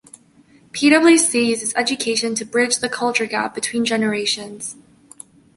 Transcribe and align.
PwC 0.73 1.45
uses 1.45 1.75
education 1.75 2.33
to 2.33 2.43
bridge 2.43 2.77
the 2.77 2.89
culture 2.89 3.27
gap 3.27 3.53
between 3.53 3.85
generations. 3.85 4.75